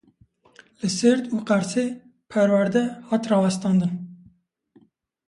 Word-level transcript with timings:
Li 0.79 0.89
Sêrt 0.97 1.23
û 1.35 1.37
Qersê 1.49 1.87
perwerde 2.31 2.83
hat 3.09 3.23
rawestandin. 3.31 3.93